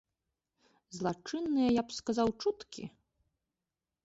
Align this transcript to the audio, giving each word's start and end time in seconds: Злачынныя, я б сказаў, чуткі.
Злачынныя, 0.97 1.67
я 1.79 1.83
б 1.91 1.99
сказаў, 1.99 2.27
чуткі. 2.45 2.83